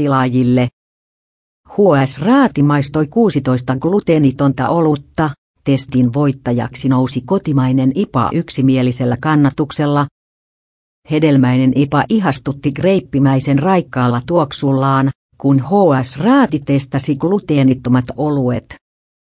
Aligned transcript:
tilaajille. 0.00 0.68
HS 1.68 2.20
Raati 2.20 2.62
maistoi 2.62 3.06
16 3.06 3.76
gluteenitonta 3.76 4.68
olutta, 4.68 5.30
testin 5.64 6.12
voittajaksi 6.12 6.88
nousi 6.88 7.20
kotimainen 7.20 7.92
IPA 7.94 8.30
yksimielisellä 8.32 9.16
kannatuksella. 9.20 10.06
Hedelmäinen 11.10 11.72
IPA 11.76 12.04
ihastutti 12.08 12.72
greippimäisen 12.72 13.58
raikkaalla 13.58 14.22
tuoksullaan, 14.26 15.10
kun 15.38 15.60
HS 15.60 16.18
Raati 16.18 16.58
testasi 16.58 17.16
gluteenittomat 17.16 18.04
oluet. 18.16 18.79